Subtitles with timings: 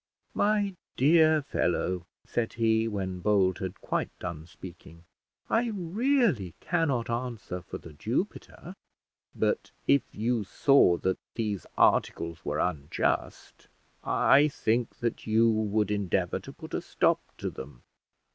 [0.33, 5.03] "My dear fellow," said he, when Bold had quite done speaking,
[5.47, 8.73] "I really cannot answer for The Jupiter."
[9.35, 13.67] "But if you saw that these articles were unjust,
[14.03, 17.83] I think that you would endeavour to put a stop to them.